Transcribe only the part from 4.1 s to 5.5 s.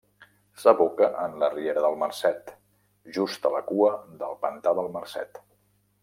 del Pantà del Marcet.